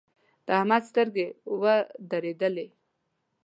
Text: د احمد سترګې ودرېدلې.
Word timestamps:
د 0.45 0.47
احمد 0.59 0.83
سترګې 0.91 1.27
ودرېدلې. 1.61 2.67